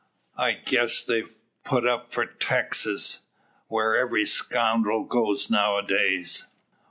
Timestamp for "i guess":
0.39-1.03